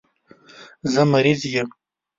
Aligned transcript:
زه 0.91 1.01
مریض 1.11 1.41
یم. 1.53 1.67